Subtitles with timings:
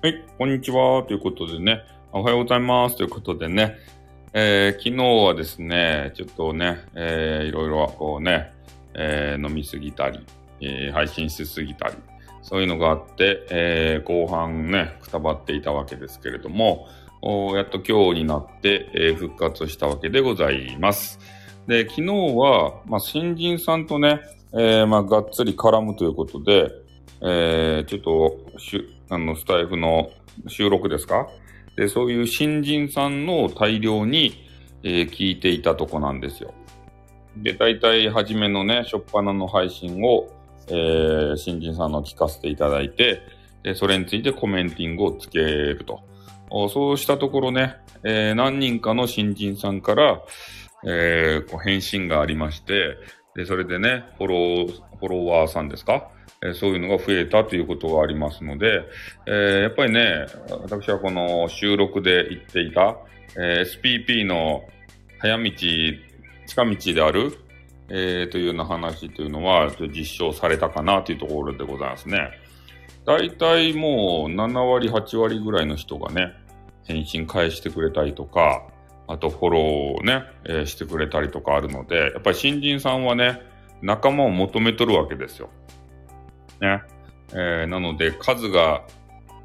[0.00, 1.02] はい、こんにちは。
[1.02, 1.82] ということでね、
[2.12, 2.96] おはようございます。
[2.96, 3.78] ということでね、
[4.32, 8.52] えー昨日はですね、ちょっとね、えーいろいろこうね、
[8.94, 10.24] えー飲みすぎたり、
[10.60, 11.94] えー配信しすぎたり、
[12.42, 16.86] そういうのがあって、えー後半ね、くたばっていたわけですけれども、
[17.20, 21.18] おやっと今日になって、えー復活したわけでございます。
[21.66, 22.02] で、昨日
[22.36, 24.20] は、まあ、新人さんとね、
[24.52, 26.70] えーまあ、がっつり絡むということで、
[27.20, 30.10] えーちょっとしゅ、あの、スタイフの
[30.46, 31.28] 収録ですか？
[31.76, 34.44] で、そういう新人さんの大量に、
[34.82, 36.54] えー聞いていたとこなんですよ。
[37.36, 40.28] で、大体初めのね、初っ端の配信を、
[40.68, 43.22] えー新人さんの聞かせていただいて、
[43.62, 46.00] で、それについてコメンティングをつけると。
[46.70, 50.22] そうしたところね、えー何人かの新人さんから、
[50.86, 52.96] えーこう返信がありまして、
[53.34, 56.08] で、それでね、フォロー、フォロワーさんですか？
[56.42, 58.82] えそういうのが増えたということがありますので、
[59.26, 60.26] えやっぱりね、
[60.62, 62.96] 私はこの収録で言っていた、
[63.36, 64.62] え SPP の
[65.20, 65.50] 早道、
[66.46, 67.38] 近道である、
[67.90, 72.30] えーというような話というのは実証されたかなというところでございますね。
[73.04, 76.34] 大体もう7割、8割ぐらいの人がね、
[76.84, 78.62] 返信返してくれたりとか、
[79.06, 79.62] あとフォロー
[80.00, 83.42] をね、えーしてくれたりとかあるので、やっぱり新人さんはね、
[83.82, 85.48] 仲間を求めとるわけですよ。
[86.60, 86.82] ね。
[87.32, 88.82] えーなので、数が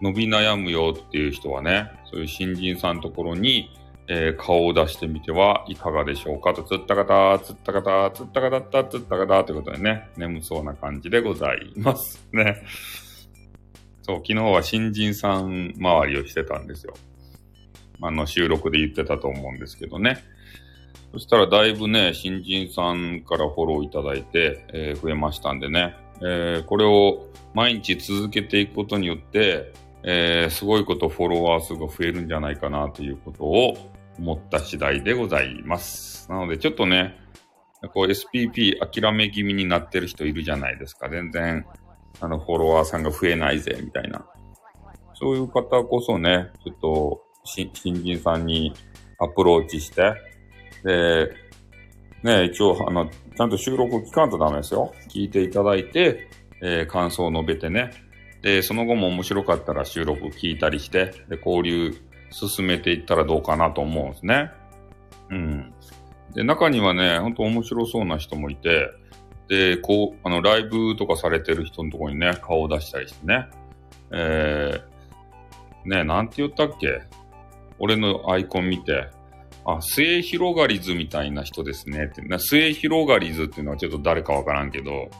[0.00, 3.70] 伸び悩むよっていう人はね、そういう新人さんのところに、
[4.06, 6.52] えー顔を出してみてはいかがでしょうか？
[6.54, 12.26] と、つった方、つった方、つった方った、つった方ということでね、眠そうな感じでございます。
[12.32, 12.62] ね。
[14.02, 16.92] そう、昨日は新人さん周りをしてたんですよ。
[18.02, 20.18] あの、収録で言ってたと思うんですけどね。
[21.12, 33.76] そしたらだいぶね、新人さんからフォローいただいて、えー増えましたんでね、えーこれを毎日続けていくことによって、えーすごいことフォロワー数が増えるんじゃないかなということを
[34.18, 36.30] 思った次第でございます。
[36.30, 37.18] なのでちょっとね、
[37.92, 41.08] こう SPP 諦め気味になってる人いるじゃないですか。
[41.08, 41.66] 全然、
[42.20, 44.24] あの、フォロワーさんが増えないぜ、みたいな。
[45.14, 47.70] そういう方こそね、ちょっと、新
[48.02, 48.72] 人さんに
[49.18, 50.14] アプローチして、
[50.82, 51.30] で、
[52.24, 54.92] ね、一応、あの、ちゃんと収録を聞かんとダメですよ。
[55.08, 56.28] 聞いていただいて、
[56.62, 57.90] えー感想を述べてね。
[58.42, 61.94] で、その後も面白かったら収録を聞いたりして、で、交流
[62.30, 64.50] 進めていったらどうかなと思うんですね。
[65.30, 65.74] うん。
[66.34, 68.88] で、中にはね、ほんと面白そうな人もいて、
[69.48, 73.46] で、こう、あの、ライブとかされてる人のとこにね、顔を出したりしてね。
[74.10, 77.02] えー、ね、なんて言ったっけ？
[77.78, 79.08] 俺のアイコン見て、
[79.66, 82.22] あ、末広がりずみたいな人ですねって。
[82.22, 85.10] な末広がりずっていうのはちょっと誰かわからんけど、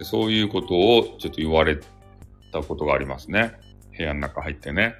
[0.00, 1.78] そういうことをちょっと言われ
[2.52, 3.52] たことがありますね。
[3.96, 4.94] 部屋の中入ってね。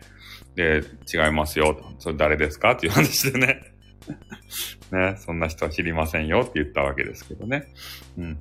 [0.54, 0.82] で、
[1.12, 1.76] 違いますよ。
[1.98, 2.72] それ誰ですか？
[2.72, 3.60] っていう話でね。
[4.92, 7.72] ね、そんな人は知りませんよって言ったわけですけどね。
[8.18, 8.38] うん。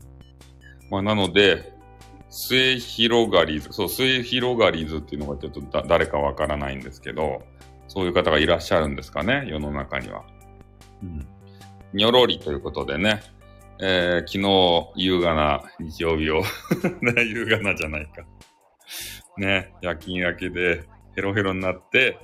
[0.92, 1.72] まあ、なので、
[2.30, 7.42] 末広がりず、そう、末広がりずっていうのがちょっと誰かわからないんですけど、
[7.88, 10.24] そういう方がいらっしゃるんですかね、世の中には。
[11.94, 13.22] にょろりということでね、
[13.80, 16.42] えー昨日、優雅な日曜日を、
[17.02, 18.24] ね、優雅なじゃないか。
[19.38, 20.84] ね、夜勤明けで
[21.16, 22.18] ヘロヘロになって、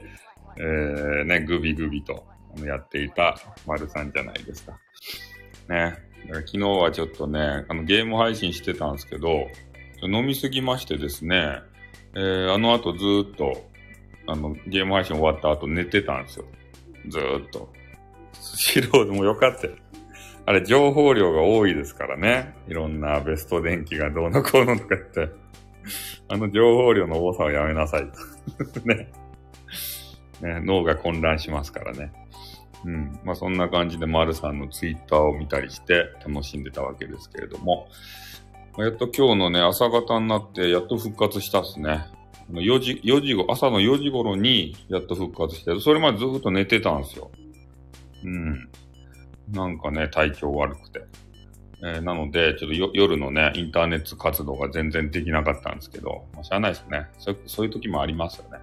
[0.58, 2.26] えーね、グビグビと
[2.64, 3.36] やっていた
[3.66, 4.80] 丸さんじゃないですか。
[5.68, 5.98] ね、だか
[6.28, 9.48] ら昨日はちょっとね、あのゲーム配信してたんですけど、
[10.02, 11.60] 飲みすぎましてですね、
[12.16, 13.70] えーあの後ずーっと、
[14.28, 16.46] あの、ゲーム配信終わった後寝てたんですよ。
[17.08, 17.74] ずーっと。
[18.40, 19.74] 素人でもよかったよ。
[20.46, 22.56] あれ、情報量が多いですからね。
[22.68, 25.30] いろんなベスト電気がどうのこうのとか言って。
[26.28, 28.08] あの情報量の多さはやめなさい
[28.72, 28.80] と。
[28.88, 29.12] ね。
[30.42, 32.12] ね、脳が混乱しますからね。
[32.86, 33.20] うん。
[33.24, 37.88] まあそんな感じで丸さんのツイッターを見たりして楽しんでたわけですけれども。
[38.78, 42.06] まあやっと今日のね、朝方になってやっと復活したっすね。
[42.52, 47.30] 4時、4時ご、朝の4時頃にやっと復活して、それまでずっと寝てたんですよ。
[48.24, 48.70] うん。
[49.52, 51.02] なんかね、体調悪くて。
[51.82, 57.08] えーなので、ちょっと夜のね、インターネット活動が全然できなかったんですけど、まあ、しゃあないですね。
[57.18, 58.60] そうそういう時もありますよね。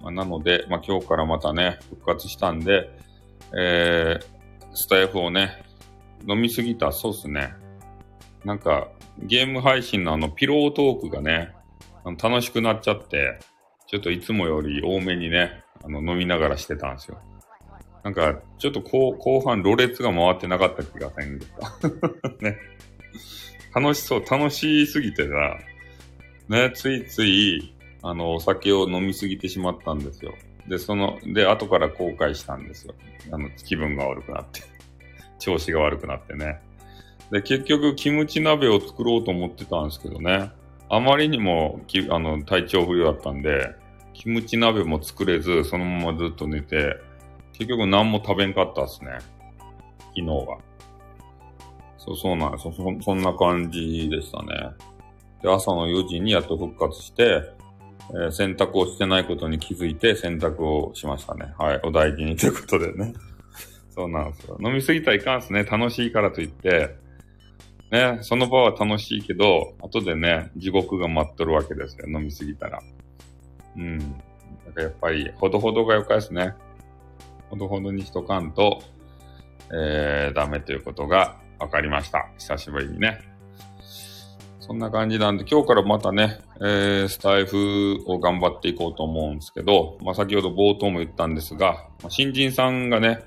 [0.00, 2.90] まあ、なので、まあ、今日からまたね、復活したんで、
[3.58, 4.36] えー
[4.76, 5.64] スタイフをね、
[6.28, 7.54] 飲みすぎた、そうっすね。
[8.44, 8.88] なんか、
[9.18, 11.54] ゲーム配信のあの、ピロートークがね、
[12.22, 13.38] 楽しくなっちゃって、
[13.86, 17.18] ちょっといつもより多めにね、あの、飲みながらしてたんですよ。
[18.06, 21.76] なんか、ちょっと後後半、ろれつが回ってなかった気がせんですか。
[22.40, 22.56] ね。
[23.74, 25.58] 楽しそう、楽しすぎてさ、
[26.48, 30.34] ね、ついつい、あの、お酒を飲みすぎてしまったんですよ。
[30.68, 32.94] で、その、で、後から後悔したんですよ。
[33.32, 34.60] あの、気分が悪くなって。
[35.40, 36.60] 調子が悪くなってね。
[37.32, 40.52] で、結局、キムチ鍋を作ろうと思ってたんですけどね。
[40.88, 43.74] あまりにもき、あの、体調不良だったんで、
[44.12, 47.04] キムチ鍋も作れず、そのままずっと寝て、
[47.58, 49.18] 結局何も食べんかったっすね。
[50.14, 50.58] 昨日は。
[51.98, 52.72] そう、そうなんですそ。
[53.02, 54.70] そんな感じでしたね。
[55.42, 57.42] で、朝の4時にやっと復活して、
[58.10, 61.54] えー、洗濯をしてないことに気づいて洗濯をしましたね。
[61.58, 61.80] はい。
[61.82, 63.14] お大事にということでね。
[63.90, 64.58] そうなんですよ。
[64.60, 65.64] 飲みすぎたらいかんすね。
[65.64, 66.94] 楽しいからといって、
[67.90, 72.06] ね、その場は楽しいけど、後でね、地獄が待っとるわけですよ。
[72.08, 72.80] 飲みすぎたら。
[73.76, 73.98] うん。
[73.98, 74.12] だか
[74.74, 76.54] らやっぱり、ほどほどがよかですね。
[77.50, 78.82] ほどほどにしとかんと、
[79.72, 82.28] えー、ダメということが分かりました。
[82.38, 83.20] 久しぶりにね。
[84.60, 93.20] そんな感じなんで、今日からまたね、えー、スタイフを頑張っていこうと思うんですけど、まあ、先ほど冒頭も言ったんですが、ま新人さんがね、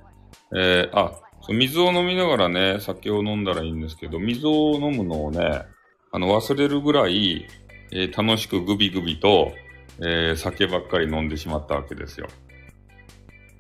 [0.54, 1.14] えー、あ、
[1.48, 5.64] 水を飲みながらね、酒を飲んだらいいんですけど、水を飲むのをね、
[6.12, 7.48] あの、忘れるぐらい、
[7.92, 9.54] えー、楽しくグビグビと、
[10.00, 12.28] えー、酒ばっかり飲んでしまったわけですよ。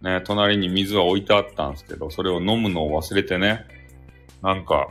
[0.02, 3.66] ね、隣に水は置いてあったんですけど、それを飲むのを忘れてね、
[4.42, 4.88] なんか、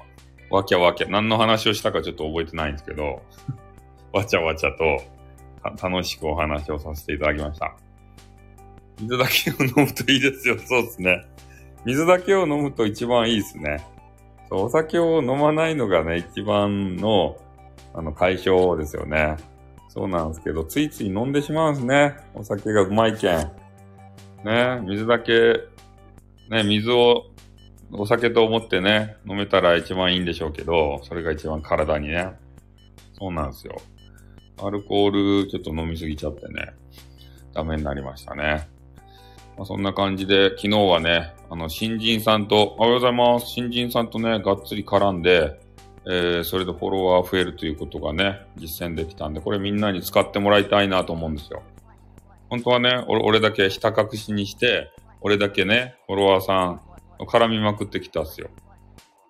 [0.51, 3.23] わきゃわきゃ、何の話をしたかちょっと覚えてないんですけど、
[4.13, 5.01] わちゃわちゃと
[5.83, 7.75] 楽しくお話をさせていただきました。
[9.01, 10.59] 水だけを飲むといいですよ。
[10.67, 11.25] そうですね。
[11.85, 13.85] 水だけを飲むと一番いいですね。
[14.49, 17.37] そうお酒を飲まないのがね、一番の、
[17.95, 19.37] あの、解消ですよね。
[19.89, 22.17] そうなんですけど、ついつい飲んでしまうんですね。
[22.35, 23.51] お酒がうまいけん。
[24.45, 25.61] ね、水だけ、
[26.49, 27.27] ね、水を
[27.93, 32.33] お酒と思ってね、飲めたら一番いいんでしょうけど、それが一番体にね。
[33.19, 33.75] そうなんですよ。
[34.63, 36.75] アルコールちょっと飲みすぎちゃってね、
[37.55, 38.69] ダメになりましたね。
[39.57, 43.47] まあ、そんな感じで、昨日はね、あの、新人さんと、おはようございます。
[43.47, 45.59] 新人さんとね、がっつり絡んで、
[46.07, 51.63] えー、それでフォロワー増えるということがね、実践できたんで、これみんなに使ってもらいたいなと思うんですよ。
[52.51, 54.91] 本当はね、俺だけひた隠しにして、
[55.21, 56.81] 俺だけね、フォロワーさん
[57.27, 58.49] 絡みまくってきたっすよ。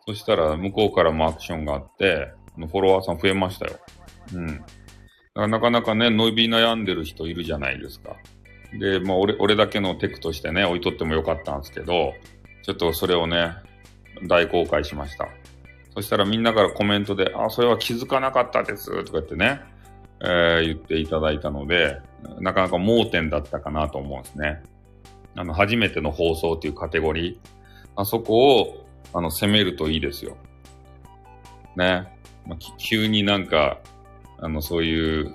[0.06, 3.78] そしたら、向こうからもアクションがあって、フォロワーさん増えましたよ。
[4.34, 4.46] うん。
[4.46, 4.66] だか
[5.34, 8.16] らなかなかね、伸び悩んでる人いるじゃないですか。
[8.78, 12.14] で、まあ、俺、俺だけのテクとしてね、置いとってもよかったんですけど、
[12.62, 13.52] ちょっとそれをね、
[14.26, 15.28] 大公開しました。
[15.94, 19.60] そしたらみんなからコメントで、あ、それは気づかなかったです、とか言ってね、
[20.20, 22.00] えー、言っていただいたので、
[22.40, 24.62] なかなか盲点だったかなと思うんですね。
[25.36, 27.38] あの、初めての放送というカテゴリー、
[27.96, 30.36] あそこを、あの、攻めるといいですよ。
[31.76, 32.08] ね。
[32.46, 33.78] まあ、急になんか、
[34.38, 35.34] あの、そういう、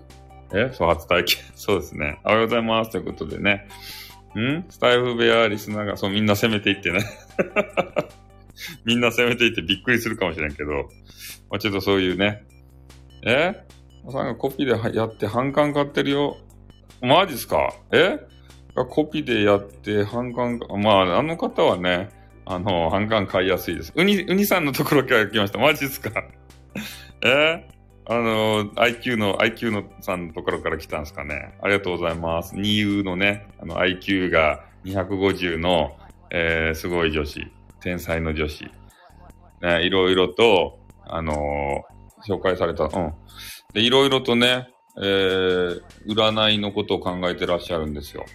[0.54, 1.44] えそう、初体験？
[1.56, 2.20] そうですね。
[2.24, 2.92] おはようございます。
[2.92, 3.68] ということでね。
[4.38, 4.66] ん？
[4.70, 7.00] スタイフ部屋リスナーが、そう、みんな攻めていってね。
[8.86, 10.72] みんな攻めていってびっくりするかもしれんけど、
[11.50, 12.44] まあ、ちょっとそういうね。
[13.26, 13.66] え？
[14.12, 16.38] さんがコピーでやって反感買ってるよ。
[17.02, 17.74] マジっすか？
[17.92, 18.20] え？
[18.90, 22.10] コピーでやって反感まあ、あの方はね、
[22.46, 23.94] あの、反感買いやすいです。
[23.96, 25.60] ウニ、ウニさんのところから来ました。
[25.60, 26.12] マジっすか？
[27.24, 27.70] え？
[28.06, 31.58] あの、IQ の、IQ のさんのところから来たんですかね。
[31.62, 32.54] ありがとうございます。
[32.56, 35.96] 2U のね、あの、IQ が250の、
[36.30, 37.48] えー、すごい女子。
[37.80, 38.66] 天才の女子。
[39.62, 41.86] ね、いろいろと、あの、
[42.28, 42.86] 紹介された。
[42.86, 43.14] うん。
[43.74, 48.26] で、いろいろとね、えー、占いのことを考えてらっしゃるんですよ。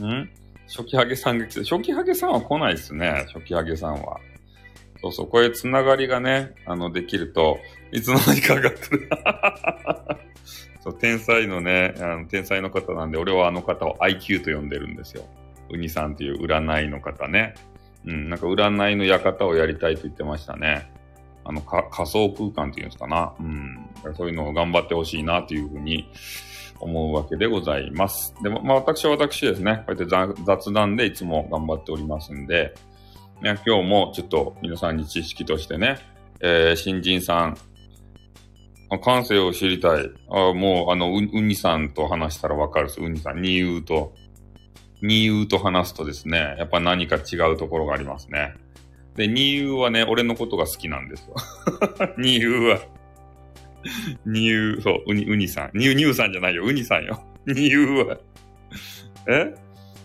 [0.00, 0.30] ん？
[0.68, 3.26] 初期ハゲさんが来て、初期ハゲさんは来ないですね。
[3.34, 4.18] 初期ハゲさんは。
[5.02, 7.58] そうそう、こういうつながりがね、あの、できると、
[7.90, 9.08] いつの間にか上がってる。
[10.80, 15.24] そう、天才のね、あの天才の方なんで、俺はあの方を IQ と呼んでるんですよ。
[15.70, 17.54] ウニさんっていう占いの方ね。
[18.06, 20.90] うん、なんか占いの館をやりたいと言ってましたね。
[21.44, 23.32] あの、仮想空間っていうんですかな。
[23.40, 23.78] うん。
[24.16, 26.08] そういうのを頑張ってほしいなというふうに
[26.80, 28.34] 思うわけでございます。
[28.42, 32.74] でも、まあ私は私ですね、こうやって雑談でいつも頑張っておりますんで、
[33.40, 35.98] ね、今日もちょっと皆さんに知識としてね、
[36.40, 37.56] えー、新人さん、
[39.00, 40.10] 感性を知りたい。
[40.28, 43.00] あもう、あの、う、うにさんと話したらわかるです。
[43.00, 44.12] うにさん、にゆうと。
[45.00, 48.54] にゆうと話すとですね、やっぱ何か違うところがありますね。
[49.16, 51.34] で、にゆうはね、俺のことが好きなんですよ。
[52.18, 52.80] にゆうは
[54.24, 55.70] ニュー、そう、ウニ、ウニさん。
[55.74, 56.64] ニュー、ニューさんじゃないよ。
[56.64, 57.22] ウニさんよ。
[57.46, 58.18] ニューは。
[59.28, 59.54] え？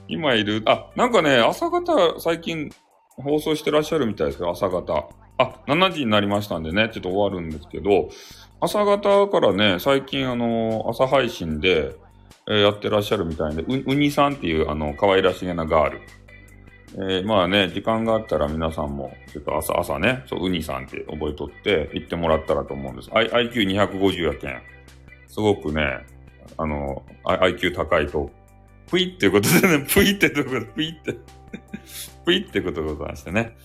[0.07, 2.71] 今いる、あ、なんかね、朝方、最近
[3.17, 5.09] 放送してらっしゃるみたいですけど、朝方。
[5.37, 8.09] あ、7時になりましたんでね、ちょっと終わるんですけど、
[8.59, 11.95] 朝方からね、最近あの、朝配信で、
[12.49, 16.01] えーやってらっしゃるみたいで、う、うにさんっていう、あの、可愛らしげなガール。
[16.96, 23.10] えーまあね、時間があったら皆さんも、ちょっと朝、朝ね、そう、うにさんって覚えとって、行ってもらったらと思うんです。
[23.13, 24.62] I、IQ250 やけん。
[25.27, 26.06] すごくね、
[26.58, 28.32] あの、I- IQ 高いと、
[28.89, 31.13] ぷいっていうことでね、 ぷいってところ、ぷいって、
[32.25, 33.56] ぷいってことでございましてね。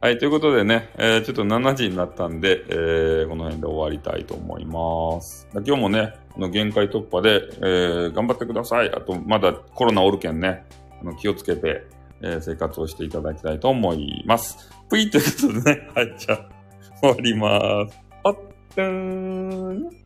[0.00, 5.46] はい、ということでね、えーちょっと7時になったんで、えーこの辺で終わりたいと思います。
[5.52, 8.90] 今日もね、あの限界突破で、えー頑張ってください。
[8.94, 10.64] あと、まだコロナおるけんね、
[11.02, 11.82] あの気をつけて、
[12.22, 14.70] えー生活をしていただきたいと思います。
[14.88, 16.48] ぷいということでね、はい、じゃあ、
[17.00, 17.98] 終わります。
[18.24, 19.99] あっ、ーん。